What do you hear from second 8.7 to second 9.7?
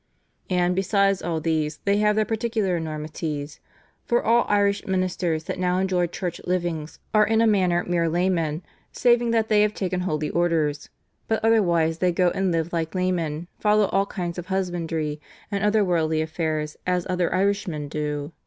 saving that they